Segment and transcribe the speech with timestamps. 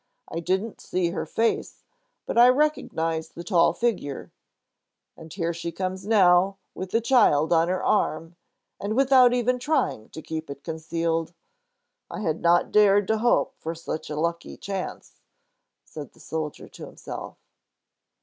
[0.27, 1.83] I didn't see her face,
[2.25, 4.31] but I recognize the tall figure.
[5.15, 8.35] And here she comes now, with the child on her arm,
[8.79, 11.35] and without even trying to keep it concealed.
[12.09, 15.21] I had not dared to hope for such a lucky chance,"
[15.85, 17.37] said the soldier to himself.